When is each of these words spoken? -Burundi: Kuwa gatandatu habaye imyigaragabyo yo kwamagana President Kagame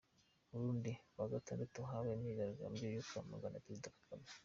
-Burundi: 0.47 0.91
Kuwa 1.11 1.31
gatandatu 1.35 1.77
habaye 1.89 2.13
imyigaragabyo 2.15 2.87
yo 2.95 3.01
kwamagana 3.09 3.61
President 3.63 3.95
Kagame 3.99 4.27